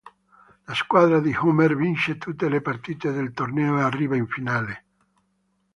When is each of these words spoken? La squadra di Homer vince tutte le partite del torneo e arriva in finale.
La 0.65 0.73
squadra 0.73 1.19
di 1.19 1.31
Homer 1.39 1.75
vince 1.75 2.17
tutte 2.17 2.49
le 2.49 2.59
partite 2.61 3.11
del 3.11 3.33
torneo 3.33 3.77
e 3.77 3.81
arriva 3.83 4.15
in 4.15 4.25
finale. 4.27 4.85